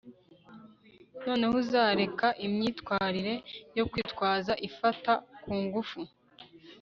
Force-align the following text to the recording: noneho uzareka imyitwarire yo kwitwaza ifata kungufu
noneho 1.25 1.53
uzareka 1.63 2.27
imyitwarire 2.45 3.35
yo 3.77 3.83
kwitwaza 3.91 4.53
ifata 4.67 5.11
kungufu 5.41 5.99